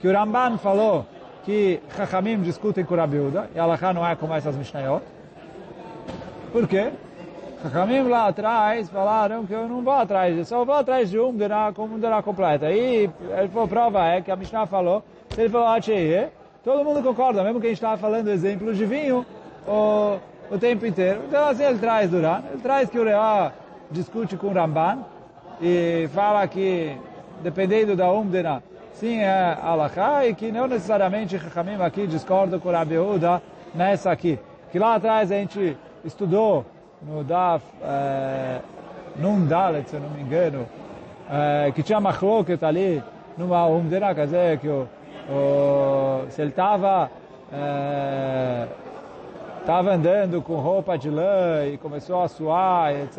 Que 0.00 0.08
o 0.08 0.12
Ramban 0.12 0.58
falou 0.58 1.06
que 1.44 1.80
Chachamim 1.96 2.40
discutem 2.42 2.84
com 2.84 2.94
Rabi 2.94 3.18
Uda, 3.18 3.50
e 3.54 3.58
Allah 3.58 3.78
não 3.94 4.06
é 4.06 4.14
como 4.14 4.34
essas 4.34 4.56
Mishnayot. 4.56 5.04
Por 6.52 6.66
quê? 6.68 6.92
Chachamim 7.66 8.08
lá 8.08 8.28
atrás 8.28 8.88
falaram 8.88 9.44
que 9.44 9.52
eu 9.52 9.68
não 9.68 9.82
vou 9.82 9.92
atrás, 9.92 10.36
eu 10.36 10.44
só 10.44 10.64
vou 10.64 10.74
atrás 10.74 11.10
de 11.10 11.18
um 11.18 11.30
Umdera 11.30 11.72
como 11.74 11.96
Umdera 11.96 12.22
completa. 12.22 12.70
E 12.70 13.10
ele 13.38 13.48
falou, 13.52 13.66
prova 13.66 14.04
é 14.06 14.20
que 14.20 14.30
a 14.30 14.36
Mishnah 14.36 14.66
falou, 14.66 15.02
ele 15.36 15.48
falou 15.48 15.66
Achei, 15.66 16.28
todo 16.62 16.84
mundo 16.84 17.02
concorda, 17.02 17.42
mesmo 17.42 17.60
que 17.60 17.66
a 17.66 17.70
gente 17.70 17.78
estava 17.78 17.96
falando 17.96 18.28
exemplos 18.28 18.76
de 18.76 18.86
vinho 18.86 19.26
o, 19.66 20.16
o 20.48 20.58
tempo 20.58 20.86
inteiro. 20.86 21.22
Então 21.28 21.48
assim 21.48 21.64
ele 21.64 21.78
traz 21.78 22.08
Duran, 22.08 22.42
ele 22.52 22.62
traz 22.62 22.88
que 22.88 22.98
o 22.98 23.04
Reá 23.04 23.52
discute 23.90 24.36
com 24.36 24.48
o 24.48 24.52
Ramban 24.52 24.98
e 25.60 26.08
fala 26.14 26.46
que 26.46 26.96
dependendo 27.42 27.96
da 27.96 28.10
Umdera, 28.12 28.62
sim 28.92 29.18
é 29.20 29.58
Alaká 29.60 30.24
e 30.24 30.34
que 30.34 30.52
não 30.52 30.68
necessariamente 30.68 31.36
Chachamim 31.36 31.82
aqui 31.82 32.06
discorda 32.06 32.60
com 32.60 32.68
o 32.68 32.72
Rabi 32.72 32.96
Uda 32.96 33.42
nessa 33.74 34.12
aqui. 34.12 34.38
Que 34.70 34.78
lá 34.78 34.94
atrás 34.94 35.32
a 35.32 35.34
gente 35.34 35.76
estudou 36.04 36.64
no 37.02 37.24
Daf 37.24 37.64
é, 37.82 38.60
Num 39.16 39.46
Dalet, 39.46 39.88
se 39.88 39.96
eu 39.96 40.00
não 40.00 40.10
me 40.10 40.22
engano, 40.22 40.66
é, 41.30 41.72
que 41.72 41.82
tinha 41.82 42.00
machloket 42.00 42.62
ali 42.64 43.02
numa 43.36 43.66
Umdera, 43.66 44.14
quer 44.14 44.26
dizer 44.26 44.58
que 44.58 44.68
o, 44.68 44.88
o, 45.28 46.30
se 46.30 46.40
ele 46.40 46.50
estava 46.50 47.10
é, 47.52 48.66
estava 49.60 49.94
andando 49.94 50.40
com 50.42 50.56
roupa 50.56 50.96
de 50.96 51.10
lã 51.10 51.66
e 51.66 51.76
começou 51.76 52.22
a 52.22 52.28
suar, 52.28 52.92
etc. 52.94 53.18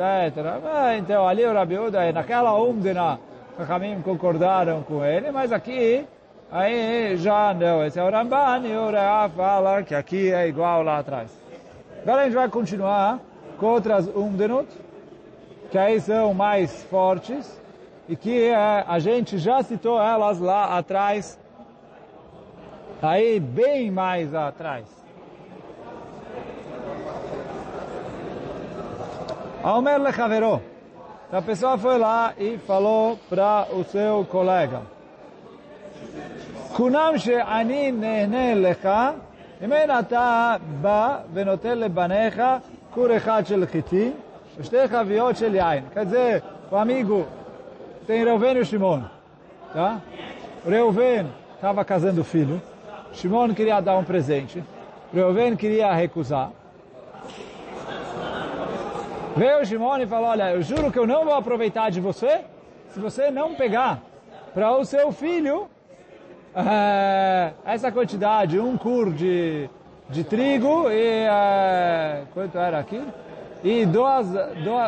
Então 0.97 1.27
ali 1.27 1.45
o 1.45 1.53
Rabi 1.53 1.77
Uda, 1.77 2.11
naquela 2.11 2.53
Umdena, 2.57 3.19
Chachamim 3.57 4.01
concordaram 4.01 4.81
com 4.83 5.03
ele, 5.03 5.31
mas 5.31 5.51
aqui, 5.51 6.05
aí 6.51 7.17
já 7.17 7.53
não. 7.53 7.83
Esse 7.85 7.99
é 7.99 8.03
o 8.03 8.09
Ramban 8.09 8.61
e 8.65 8.77
o 8.77 8.89
Reá 8.89 9.29
fala 9.35 9.83
que 9.83 9.93
aqui 9.93 10.31
é 10.31 10.47
igual 10.47 10.83
lá 10.83 10.99
atrás. 10.99 11.31
Agora 12.03 12.21
a 12.21 12.23
gente 12.25 12.35
vai 12.35 12.47
continuar 12.47 13.19
contra 13.59 14.01
um 14.01 14.27
Umdenut, 14.27 14.67
que 15.71 15.77
aí 15.77 15.99
são 15.99 16.33
mais 16.33 16.83
fortes, 16.85 17.61
e 18.07 18.15
que 18.15 18.45
é, 18.45 18.55
a 18.87 18.99
gente 18.99 19.37
já 19.37 19.61
citou 19.61 20.01
elas 20.01 20.39
lá 20.39 20.77
atrás, 20.77 21.37
aí 23.01 23.39
bem 23.39 23.91
mais 23.91 24.33
atrás. 24.33 24.85
Almer 29.63 29.99
Lechaveró. 30.01 30.61
A 31.29 31.41
pessoa 31.41 31.77
foi 31.77 31.97
lá 31.97 32.33
e 32.37 32.57
falou 32.59 33.19
para 33.29 33.67
o 33.73 33.83
seu 33.83 34.25
colega. 34.31 34.81
Kunam 36.73 37.13
nehne 37.13 38.55
lecha, 38.55 39.15
imen 39.59 39.89
ata 39.89 40.57
ba 40.81 41.25
venotel 41.33 41.79
lebanecha 41.79 42.61
כור 42.96 43.16
אחד 43.16 43.46
של 43.46 43.66
חיטים 43.66 44.12
ושתי 44.58 44.88
חביות 44.88 45.36
של 45.36 45.54
יין. 45.54 45.84
Quer 45.94 46.04
dizer, 46.04 46.42
o 46.70 46.76
amigo 46.76 47.26
tem 48.06 48.24
Reuven 48.24 48.56
e 48.56 48.64
Shimon. 48.64 49.02
Tá? 49.72 50.00
Reuven 50.66 51.26
estava 51.54 51.84
casando 51.84 52.24
filho. 52.24 52.60
Shimon 53.12 53.54
queria 53.54 53.80
dar 53.80 53.96
um 53.96 54.04
presente. 54.04 54.62
Reuven 55.14 55.56
queria 55.56 55.92
recusar. 55.92 56.50
Veio 59.36 59.64
Shimon 59.64 59.98
e 59.98 60.06
falou, 60.06 60.28
olha, 60.28 60.50
eu 60.52 60.62
juro 60.62 60.92
que 60.92 60.98
eu 60.98 61.06
não 61.06 61.24
vou 61.24 61.34
aproveitar 61.34 61.90
de 61.90 62.00
você 62.00 62.40
se 62.92 63.00
você 63.00 63.30
não 63.30 63.54
pegar 63.54 64.02
para 64.52 64.76
o 64.76 64.84
seu 64.84 65.10
filho 65.12 65.62
uh, 66.54 67.54
essa 67.64 67.90
quantidade, 67.90 68.60
um 68.60 68.76
cur 68.76 69.10
de, 69.10 69.70
de 70.09 70.23
trigo 70.23 70.89
e 70.89 71.27
uh, 71.27 72.25
quanto 72.33 72.57
era 72.57 72.79
aqui? 72.79 73.01
E 73.63 73.85
dois, 73.85 74.27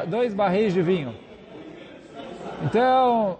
dois 0.07 0.33
barris 0.33 0.73
de 0.73 0.81
vinho. 0.81 1.13
Então, 2.63 3.37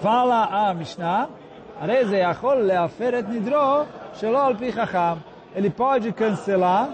fala 0.00 0.44
a 0.44 0.74
Mishnah, 0.74 1.28
ele 5.54 5.70
pode 5.70 6.12
cancelar 6.12 6.90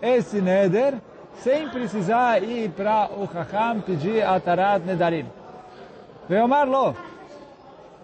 esse 0.00 0.40
neder 0.40 0.94
sem 1.36 1.68
precisar 1.68 2.42
ir 2.42 2.70
para 2.70 3.08
o 3.16 3.26
Chacham 3.32 3.80
pedir 3.80 4.22
Atarat 4.22 4.84
Nedarim. 4.84 5.26
Veomar 6.28 6.68
lo. 6.68 6.94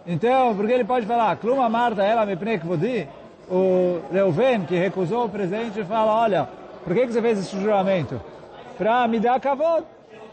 Então, 0.07 0.57
porque 0.57 0.73
ele 0.73 0.85
pode 0.85 1.07
falar, 1.07 1.37
Kluma 1.37 1.69
Marta, 1.69 2.03
ela 2.03 2.25
me 2.25 2.35
pnekvodi, 2.35 3.07
o 3.51 4.01
Reuven, 4.13 4.65
que 4.65 4.77
recusou 4.77 5.25
o 5.25 5.29
presente, 5.29 5.83
fala, 5.85 6.13
olha, 6.13 6.49
por 6.85 6.95
que, 6.95 7.07
que 7.07 7.13
você 7.13 7.23
fez 7.23 7.39
esse 7.39 7.61
juramento? 7.61 8.21
Para 8.77 9.07
me 9.09 9.19
dar 9.19 9.41
kavod. 9.41 9.85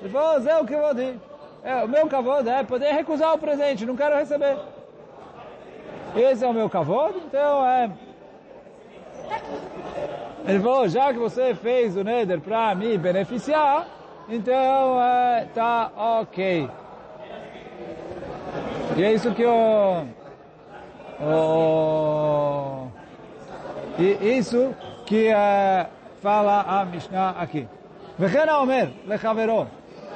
Ele 0.01 0.09
falou, 0.09 0.39
Zé 0.41 0.57
o 0.57 0.65
que 0.65 0.75
vou 0.75 0.93
dir. 0.93 1.19
É, 1.63 1.83
o 1.83 1.87
meu 1.87 2.07
kavod 2.07 2.47
é 2.47 2.63
poder 2.63 2.91
recusar 2.93 3.33
o 3.33 3.37
presente, 3.37 3.85
não 3.85 3.95
quero 3.95 4.15
receber. 4.15 4.57
Esse 6.15 6.45
é 6.45 6.47
o 6.47 6.53
meu 6.53 6.69
kavod, 6.69 7.17
então 7.17 7.65
é... 7.65 7.89
Ele 10.47 10.59
falou, 10.59 10.87
já 10.87 11.11
que 11.11 11.19
você 11.19 11.55
fez 11.55 11.97
o 11.97 12.03
neder 12.03 12.39
para 12.39 12.75
me 12.75 12.97
beneficiar, 12.97 13.87
então 14.29 15.01
é, 15.01 15.47
tá 15.53 15.91
ok. 15.97 16.69
E 18.95 19.03
é 19.03 19.13
isso 19.13 19.31
que 19.31 19.43
o, 19.43 20.05
o 21.19 21.94
e 23.97 24.37
isso 24.37 24.73
que 25.05 25.27
é, 25.27 25.87
fala 26.21 26.61
a 26.61 26.85
Mishnah 26.85 27.35
aqui. 27.39 27.67
Vehen 28.17 28.49
Omer, 28.49 28.89
lechaveró. 29.07 29.67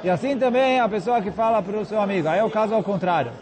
E 0.02 0.08
assim 0.08 0.38
também 0.38 0.80
a 0.80 0.88
pessoa 0.88 1.20
que 1.20 1.30
fala 1.30 1.62
para 1.62 1.76
o 1.76 1.84
seu 1.84 2.00
amigo. 2.00 2.28
Aí 2.28 2.38
é 2.38 2.44
o 2.44 2.50
caso 2.50 2.74
ao 2.74 2.82
contrário. 2.82 3.32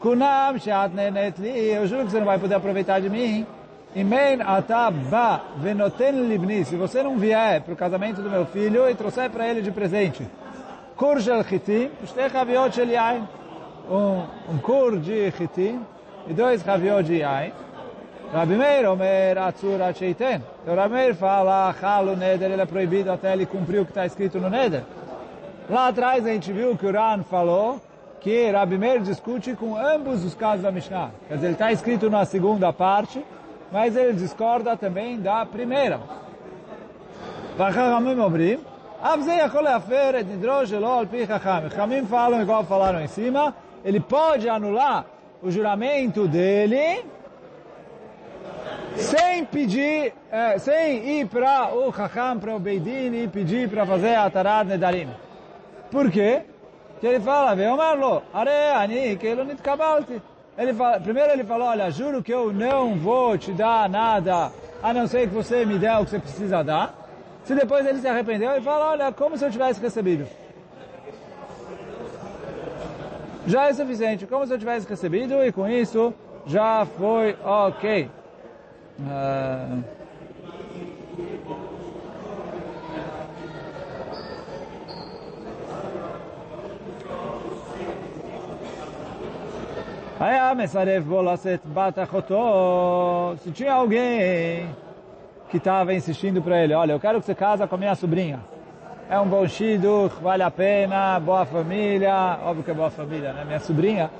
Kunam 0.00 0.58
sheat 0.58 0.94
nenet 0.94 1.40
li, 1.40 1.70
eu 1.70 1.86
juro 1.86 2.04
que 2.04 2.10
você 2.10 2.18
não 2.18 2.26
vai 2.26 2.38
poder 2.38 2.54
aproveitar 2.54 3.00
de 3.00 3.08
mim. 3.08 3.46
Imen 3.94 4.42
ata 4.42 4.90
ba 4.90 5.40
venoten 5.58 6.26
libni. 6.28 6.64
Se 6.64 6.76
você 6.76 7.02
não 7.02 7.16
vier 7.16 7.60
para 7.62 7.72
o 7.72 7.76
casamento 7.76 8.20
do 8.20 8.28
meu 8.28 8.44
filho 8.46 8.88
e 8.88 8.94
trouxer 8.94 9.30
para 9.30 9.48
ele 9.48 9.62
de 9.62 9.70
presente. 9.70 10.26
Kur 10.96 11.20
shel 11.20 11.44
chitim, 11.44 11.90
shtei 12.06 12.28
chaviot 12.28 12.74
shel 12.74 12.88
yain. 12.88 13.28
Um, 13.90 14.24
um 14.54 14.58
kur 14.58 14.98
de 14.98 15.30
chitim 15.32 15.80
e 16.26 16.32
dois 16.32 16.62
chaviot 16.62 17.02
de 17.02 17.18
yain. 17.18 17.52
Rabi 18.32 18.54
Meir 18.54 18.88
omer 18.90 19.38
atzur 19.38 19.80
acheiten. 19.82 20.42
Então 20.62 20.74
Rabi 20.74 20.94
Meir 20.94 21.14
fala, 21.14 21.74
chalo 21.80 22.16
neder, 22.16 22.50
ele 22.50 22.62
é 22.62 22.66
proibido 22.66 23.12
até 23.12 23.32
ele 23.32 23.46
cumprir 23.46 23.80
o 23.80 23.84
que 23.84 23.90
está 23.90 24.04
escrito 24.06 24.38
no 24.38 24.50
neder. 24.50 24.82
Lá 25.68 25.88
atrás 25.88 26.26
a 26.26 26.30
gente 26.30 26.52
viu 26.52 26.76
que 26.76 26.86
o 26.86 26.92
Ran 26.92 27.22
falou 27.22 27.80
que 28.20 28.50
Rabi 28.50 28.78
Meir 28.78 29.00
discute 29.00 29.54
com 29.54 29.76
ambos 29.76 30.24
os 30.24 30.34
casos 30.34 30.62
da 30.62 30.72
Mishnah. 30.72 31.10
Quer 31.28 31.34
dizer, 31.34 31.46
ele 31.46 31.54
está 31.54 31.72
escrito 31.72 32.10
na 32.10 32.24
segunda 32.24 32.72
parte, 32.72 33.24
mas 33.70 33.96
ele 33.96 34.14
discorda 34.14 34.76
também 34.76 35.20
da 35.20 35.44
primeira. 35.46 36.00
Vachachamim 37.56 38.18
obrim, 38.18 38.58
Avzei 39.04 39.36
yakol 39.36 39.66
afer 39.66 40.14
et 40.14 40.26
nidrosh 40.26 40.72
elo 40.72 40.86
al 40.86 41.06
pi 41.06 41.26
chacham. 41.26 41.68
Chamim 41.68 42.06
falam 42.06 42.40
igual 42.40 42.64
falaram 42.64 43.02
em 43.02 43.06
cima, 43.06 43.54
ele 43.84 44.00
pode 44.00 44.48
anular 44.48 45.04
o 45.42 45.50
juramento 45.50 46.26
dele 46.26 47.04
sem 48.96 49.44
pedir, 49.44 50.12
é, 50.30 50.58
sem 50.58 51.20
ir 51.20 51.26
para 51.26 51.74
o 51.74 51.92
chacham, 51.92 52.38
para 52.38 52.54
o 52.54 52.58
Beidin 52.58 53.14
e 53.14 53.28
pedir 53.28 53.68
para 53.68 53.84
fazer 53.86 54.14
a 54.14 54.30
tarad 54.30 54.68
nedarim. 54.68 55.08
Por 55.90 56.10
quê? 56.10 56.42
Que 57.00 57.06
ele 57.06 57.20
fala, 57.20 57.54
Veomarlo, 57.54 58.22
are 58.32 58.50
ani, 58.74 59.16
que 59.16 59.26
ele 59.26 59.44
não 59.44 59.54
te 59.54 59.62
ele 60.56 60.72
fala, 60.72 61.00
Primeiro 61.00 61.32
ele 61.32 61.44
falou, 61.44 61.68
olha, 61.68 61.90
juro 61.90 62.22
que 62.22 62.32
eu 62.32 62.52
não 62.52 62.94
vou 62.94 63.36
te 63.36 63.52
dar 63.52 63.88
nada, 63.88 64.52
a 64.82 64.94
não 64.94 65.06
ser 65.06 65.28
que 65.28 65.34
você 65.34 65.66
me 65.66 65.78
dê 65.78 65.88
o 65.90 66.04
que 66.04 66.10
você 66.10 66.18
precisa 66.20 66.62
dar. 66.62 66.94
Se 67.44 67.54
depois 67.54 67.84
ele 67.84 67.98
se 67.98 68.08
arrependeu, 68.08 68.52
ele 68.52 68.62
fala, 68.62 68.92
olha, 68.92 69.12
como 69.12 69.36
se 69.36 69.44
eu 69.44 69.50
tivesse 69.50 69.80
recebido. 69.80 70.26
Já 73.46 73.68
é 73.68 73.74
suficiente, 73.74 74.26
como 74.26 74.46
se 74.46 74.54
eu 74.54 74.58
tivesse 74.58 74.88
recebido, 74.88 75.44
e 75.44 75.52
com 75.52 75.68
isso 75.68 76.14
já 76.46 76.86
foi 76.96 77.36
ok. 77.44 78.08
Uh... 78.99 79.99
היה 90.19 90.53
מסרב 90.53 91.03
בו 91.03 91.23
לשאת 91.23 91.65
בת 91.73 91.99
אחותו, 91.99 93.33
se 93.43 93.51
tinha 93.51 93.73
alguém 93.73 94.67
que 95.49 95.57
estava 95.57 95.93
insistindo 95.93 96.41
para 96.41 96.61
ele, 96.63 96.73
olha, 96.73 96.91
eu 96.91 96.99
quero 96.99 97.19
que 97.19 97.25
você 97.25 97.35
casa 97.35 97.67
com 97.67 97.75
a 97.75 97.77
minha 97.77 97.95
sobrinha. 97.95 98.39
É 99.09 99.17
um 99.19 99.27
bom 99.27 99.47
shidduch, 99.47 100.21
vale 100.21 100.43
a 100.43 100.51
pena, 100.51 101.19
boa 101.19 101.45
família, 101.45 102.37
óbvio 102.43 102.63
que 102.63 102.71
é 102.71 102.73
boa 102.73 102.91
família, 102.91 103.33
né? 103.33 103.43
Minha 103.45 103.59
sobrinha, 103.59 104.11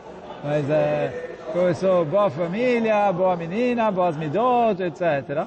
mas 0.43 0.69
é, 0.69 1.32
começou 1.54 2.04
boa 2.04 2.28
família, 2.28 3.12
boa 3.12 3.36
menina, 3.36 3.88
boas 3.92 4.16
midot, 4.16 4.82
etc. 4.82 5.46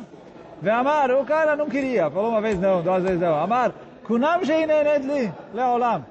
Ve 0.62 0.70
Amar, 0.70 1.12
o 1.12 1.26
cara 1.26 1.54
não 1.54 1.68
queria, 1.68 2.10
falou 2.10 2.30
uma 2.30 2.40
vez 2.40 2.58
não, 2.58 2.82
duas 2.82 3.04
vezes 3.04 3.20
não. 3.20 3.38
Amar, 3.38 3.74
kunam 4.06 4.42
sheinenet 4.46 5.06
li, 5.06 5.32
leolam. 5.54 6.06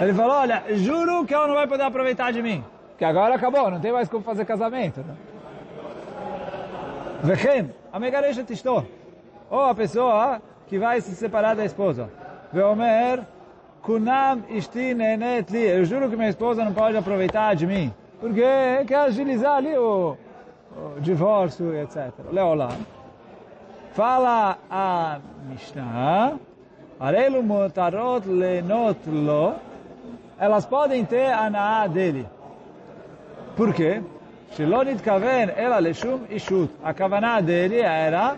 Ele 0.00 0.12
falou, 0.14 0.36
olha, 0.36 0.64
juro 0.70 1.24
que 1.24 1.32
ela 1.32 1.46
não 1.46 1.54
vai 1.54 1.68
poder 1.68 1.84
aproveitar 1.84 2.32
de 2.32 2.42
mim. 2.42 2.64
Que 2.98 3.04
agora 3.04 3.36
acabou, 3.36 3.70
não 3.70 3.78
tem 3.78 3.92
mais 3.92 4.08
como 4.08 4.24
fazer 4.24 4.44
casamento. 4.44 5.00
Né? 5.00 5.14
Vechem, 7.22 7.70
a 7.92 8.00
megaresha 8.00 8.42
tistou. 8.42 8.84
Ou 9.48 9.66
a 9.66 9.74
pessoa 9.76 10.42
que 10.66 10.76
vai 10.76 11.00
se 11.00 11.14
separar 11.14 11.54
da 11.54 11.64
esposa. 11.64 12.10
Veomer, 12.52 13.20
Kunam 13.82 14.42
Ishtinenetli. 14.48 15.66
Eu 15.66 15.84
juro 15.84 16.08
que 16.08 16.16
minha 16.16 16.28
esposa 16.28 16.64
não 16.64 16.72
pode 16.72 16.96
aproveitar 16.96 17.54
de 17.54 17.66
mim. 17.66 17.92
Porque 18.20 18.42
é 18.42 18.84
quer 18.86 18.94
é 18.94 18.96
agilizar 19.06 19.56
ali 19.56 19.76
o, 19.76 20.16
o 20.96 21.00
divórcio, 21.00 21.74
etc. 21.74 22.12
Leolá. 22.30 22.70
Fala 23.92 24.58
a 24.70 25.18
Mishnah. 25.48 26.38
Arelu 26.98 27.42
motarot 27.42 28.28
lenot 28.28 29.08
lo. 29.08 29.54
Elas 30.38 30.66
podem 30.66 31.04
ter 31.04 31.32
a 31.32 31.86
dele. 31.86 32.26
Por 33.56 33.74
quê? 33.74 34.02
Shilonit 34.56 35.02
kaven 35.02 35.50
ela 35.56 35.80
leshum 35.80 36.26
ishut. 36.30 36.70
A 36.82 36.92
kavaná 36.92 37.40
dele 37.40 37.80
era 37.80 38.36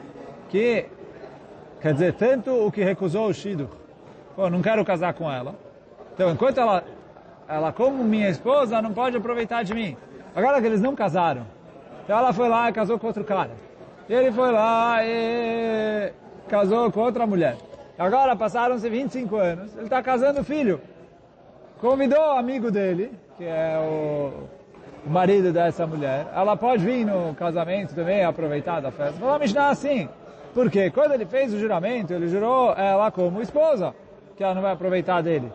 que, 0.50 0.86
quer 1.80 1.94
dizer, 1.94 2.14
tanto 2.14 2.50
o 2.50 2.70
que 2.70 2.84
recusou 2.84 3.28
o 3.28 3.34
Shiduch, 3.34 3.72
pô, 4.34 4.48
não 4.50 4.62
quero 4.62 4.84
casar 4.84 5.14
com 5.14 5.30
ela. 5.30 5.54
Então, 6.14 6.30
enquanto 6.30 6.58
ela, 6.58 6.84
ela 7.48 7.72
como 7.72 8.04
minha 8.04 8.28
esposa, 8.28 8.82
não 8.82 8.92
pode 8.92 9.16
aproveitar 9.16 9.62
de 9.62 9.74
mim. 9.74 9.96
Agora 10.34 10.60
que 10.60 10.66
eles 10.66 10.80
não 10.80 10.94
casaram, 10.94 11.46
então 12.04 12.18
ela 12.18 12.32
foi 12.32 12.48
lá 12.48 12.68
e 12.68 12.72
casou 12.72 12.98
com 12.98 13.06
outro 13.06 13.24
cara. 13.24 13.50
E 14.08 14.12
ele 14.14 14.32
foi 14.32 14.50
lá 14.50 15.04
e 15.04 16.12
casou 16.48 16.90
com 16.90 17.00
outra 17.00 17.26
mulher. 17.26 17.56
Agora 17.98 18.34
passaram-se 18.34 18.88
25 18.88 19.36
anos, 19.36 19.74
ele 19.74 19.84
está 19.84 20.02
casando 20.02 20.42
filho 20.42 20.80
convidou 21.82 22.20
o 22.20 22.38
amigo 22.38 22.70
dele, 22.70 23.10
que 23.36 23.44
é 23.44 23.76
o, 23.76 24.48
marido 25.04 25.52
dessa 25.52 25.84
mulher, 25.84 26.28
ela 26.32 26.56
pode 26.56 26.84
vir 26.84 27.04
no 27.04 27.34
casamento 27.34 27.92
também 27.92 28.24
aproveitar 28.24 28.80
da 28.80 28.92
festa. 28.92 29.18
Falou 29.18 29.34
a 29.34 29.38
Mishnah 29.40 29.70
assim, 29.70 30.08
porque 30.54 30.92
quando 30.92 31.10
ele 31.10 31.26
fez 31.26 31.52
o 31.52 31.58
juramento, 31.58 32.14
ele 32.14 32.28
jurou 32.28 32.72
ela 32.74 33.10
como 33.10 33.42
esposa, 33.42 33.92
que 34.42 34.44
ela 34.44 34.54
não 34.56 34.62
vai 34.62 34.72
aproveitar 34.72 35.22
dele. 35.22 35.52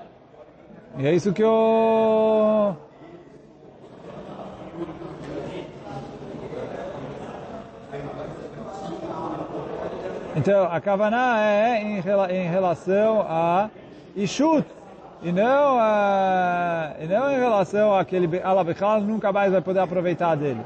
E 0.97 1.05
é 1.05 1.13
isso 1.13 1.33
que 1.33 1.43
o... 1.43 2.73
Então, 10.37 10.71
a 10.71 10.79
Kavaná 10.79 11.41
é 11.41 11.81
em 11.81 12.47
relação 12.47 13.25
a 13.27 13.69
Ishut, 14.15 14.65
e 15.21 15.31
não, 15.31 15.77
uh, 15.77 17.03
e 17.03 17.07
não 17.07 17.31
em 17.31 17.39
relação 17.39 17.93
àquele 17.97 18.39
Alabechal, 18.41 19.01
nunca 19.01 19.33
mais 19.33 19.51
vai 19.51 19.61
poder 19.61 19.79
aproveitar 19.79 20.35
dele. 20.35 20.61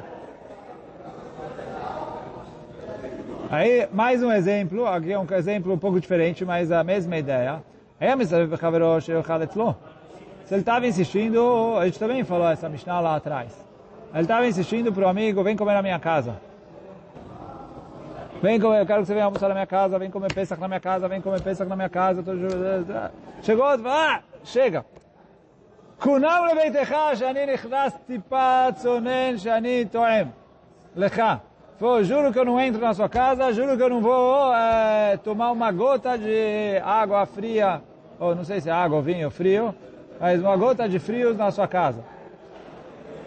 Aí, 3.49 3.87
mais 3.91 4.21
um 4.21 4.31
exemplo, 4.31 4.85
aqui 4.85 5.11
é 5.11 5.17
um 5.17 5.25
exemplo 5.33 5.73
um 5.73 5.77
pouco 5.77 5.99
diferente, 5.99 6.45
mas 6.45 6.71
a 6.71 6.83
mesma 6.83 7.17
ideia. 7.17 7.63
Se 10.46 10.54
ele 10.54 10.60
estava 10.60 10.86
insistindo, 10.86 11.76
a 11.78 11.86
gente 11.86 11.98
também 11.98 12.22
falou 12.24 12.48
essa 12.48 12.68
Mishnah 12.68 13.00
lá 13.00 13.16
atrás. 13.16 13.52
Ele 14.12 14.22
estava 14.22 14.46
insistindo 14.46 14.92
para 14.92 15.06
o 15.06 15.08
amigo, 15.08 15.42
vem 15.42 15.56
comer 15.56 15.74
na 15.74 15.82
minha 15.82 15.98
casa. 15.98 16.36
Vem 18.42 18.60
comer, 18.60 18.80
eu 18.80 18.86
quero 18.86 19.00
que 19.00 19.06
você 19.06 19.14
venha 19.14 19.24
almoçar 19.24 19.48
na 19.48 19.54
minha 19.54 19.66
casa, 19.66 19.98
vem 19.98 20.10
comer 20.10 20.32
Pesach 20.32 20.60
na 20.60 20.68
minha 20.68 20.80
casa, 20.80 21.08
vem 21.08 21.20
comer 21.20 21.40
Pesach 21.42 21.68
na 21.68 21.74
minha 21.74 21.88
casa. 21.88 22.22
Chegou, 23.42 23.66
ah, 23.66 24.20
chega. 24.44 24.84
כונם 26.00 26.42
לביתך 26.52 26.94
שאני 27.14 27.46
נכנס 27.46 27.92
טיפה 28.06 28.66
צונן 28.76 29.38
שאני 29.38 29.84
טועם 29.90 30.28
לך. 30.96 31.22
Pô, 31.78 32.02
juro 32.02 32.32
que 32.32 32.38
eu 32.38 32.44
não 32.44 32.58
entro 32.58 32.80
na 32.80 32.94
sua 32.94 33.06
casa, 33.06 33.52
juro 33.52 33.76
que 33.76 33.82
eu 33.82 33.90
não 33.90 34.00
vou 34.00 34.54
é, 34.54 35.18
tomar 35.18 35.50
uma 35.50 35.70
gota 35.70 36.16
de 36.16 36.80
água 36.82 37.26
fria, 37.26 37.82
ou 38.20 38.34
não 38.34 38.44
sei 38.44 38.60
se 38.60 38.68
é 38.68 38.72
água 38.72 38.96
ou 38.96 39.02
vinho 39.02 39.30
frio, 39.30 39.74
mas 40.20 40.40
uma 40.40 40.56
gota 40.56 40.88
de 40.88 40.98
frio 40.98 41.34
na 41.34 41.50
sua 41.50 41.68
casa. 41.68 42.02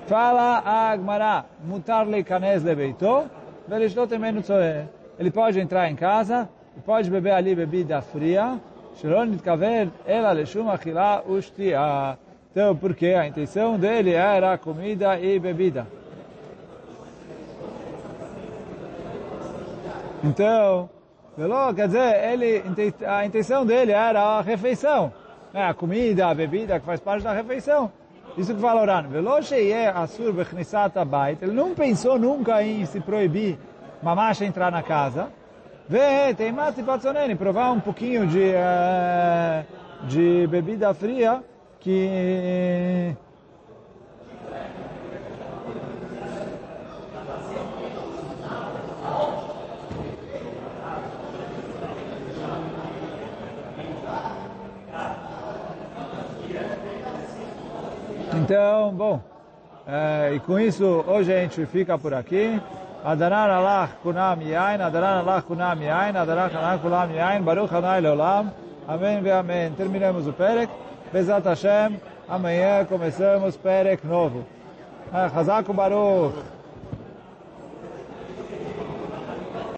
Fala 0.07 0.59
a 0.65 0.91
Agmará, 0.91 1.45
mutar 1.63 2.07
le 2.07 2.23
canes 2.23 2.63
lebeito, 2.63 3.29
velishtot 3.67 4.11
emenu 4.11 4.41
tzoe. 4.41 4.87
Ele 5.19 5.31
pode 5.31 5.59
entrar 5.59 5.89
em 5.89 5.95
casa, 5.95 6.49
pode 6.85 7.09
beber 7.11 7.33
ali 7.33 7.53
bebida 7.55 8.01
fria, 8.01 8.59
שלא 9.01 9.25
נתכוון 9.25 9.89
אלא 10.07 10.31
לשום 10.31 10.69
אכילה 10.69 11.19
ושתייה. 11.29 12.13
Então, 12.51 12.75
porque 12.75 13.05
a 13.05 13.27
intenção 13.27 13.77
dele 13.77 14.11
era 14.11 14.57
comida 14.57 15.19
e 15.19 15.39
bebida. 15.39 15.85
Então, 20.23 20.89
quer 21.74 21.86
dizer, 21.86 22.32
ele, 22.32 22.62
a 23.06 23.26
intenção 23.26 23.66
dele 23.66 23.92
era 23.92 24.20
a 24.20 24.40
refeição. 24.40 25.12
Né? 25.52 25.64
A 25.64 25.74
comida, 25.74 26.28
a 26.28 26.34
bebida, 26.34 26.78
que 26.78 26.86
faz 26.86 27.00
parte 27.00 27.24
da 27.24 27.32
refeição. 27.32 27.90
Isso 28.36 28.54
que 28.54 28.60
fala 28.60 28.82
Oran. 28.82 29.06
Ele 31.42 31.52
não 31.52 31.74
pensou 31.74 32.18
nunca 32.18 32.62
em 32.62 32.84
se 32.86 33.00
proibir 33.00 33.58
mamacha 34.02 34.44
entrar 34.44 34.70
na 34.70 34.82
casa. 34.82 35.28
Vê, 35.88 36.34
tem 36.34 36.50
mate 36.50 36.82
patzonene, 36.82 37.34
provar 37.34 37.70
um 37.72 37.80
pouquinho 37.80 38.26
de, 38.26 38.52
uh, 38.54 39.64
de 40.08 40.46
bebida 40.46 40.94
fria 40.94 41.42
que 41.78 43.14
Então, 58.44 58.92
bom, 58.92 59.22
é, 59.86 60.34
e 60.34 60.40
com 60.40 60.60
isso 60.60 60.84
hoje 61.06 61.32
a 61.32 61.40
gente 61.40 61.64
fica 61.64 61.96
por 61.96 62.12
aqui. 62.12 62.60
Adanar 63.02 63.48
Allah 63.48 63.88
kunam 64.02 64.38
yain, 64.42 64.82
Adanar 64.82 65.20
Allah 65.20 65.40
kunam 65.40 65.82
yain, 65.82 66.14
Adanar 66.14 66.54
Allah 66.54 66.78
kunam 66.78 67.10
yain, 67.10 67.42
Baruch 67.42 67.74
Hanai 67.74 68.02
Leolam. 68.02 68.52
Amém 68.86 69.22
e 69.24 69.30
amém. 69.30 69.72
Terminamos 69.72 70.26
o 70.26 70.32
Perek. 70.34 70.70
Bezat 71.10 71.46
Hashem. 71.46 71.98
Amanhã 72.28 72.84
começamos 72.84 73.56
Perek 73.56 74.06
novo. 74.06 74.44
Hazak 75.10 75.72
Baruch. 75.72 76.34